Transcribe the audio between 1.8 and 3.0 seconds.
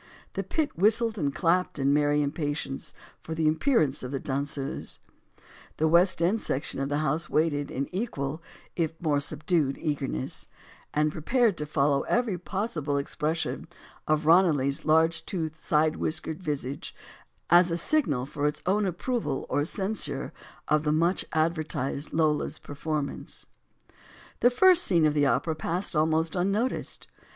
merry impatience